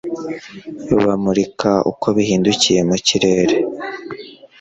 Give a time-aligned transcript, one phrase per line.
[1.03, 3.55] Bamurika uko bahindukiye mu kirere